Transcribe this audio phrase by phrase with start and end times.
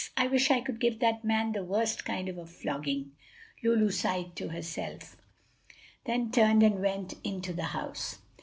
[0.17, 3.11] I wish I could give that man the worst kind of a flogging!"
[3.63, 5.15] Lulu sighed to herself,
[6.05, 8.17] then turned and went into the house.